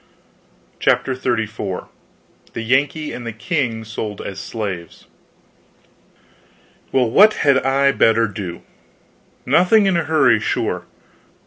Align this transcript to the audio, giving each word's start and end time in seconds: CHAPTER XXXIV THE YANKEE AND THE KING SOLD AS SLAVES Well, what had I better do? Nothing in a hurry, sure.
CHAPTER 0.79 1.13
XXXIV 1.13 1.87
THE 2.53 2.61
YANKEE 2.63 3.13
AND 3.13 3.23
THE 3.27 3.31
KING 3.33 3.83
SOLD 3.83 4.19
AS 4.19 4.39
SLAVES 4.39 5.05
Well, 6.91 7.07
what 7.07 7.33
had 7.45 7.59
I 7.63 7.91
better 7.91 8.25
do? 8.27 8.63
Nothing 9.45 9.85
in 9.85 9.95
a 9.97 10.03
hurry, 10.05 10.39
sure. 10.39 10.85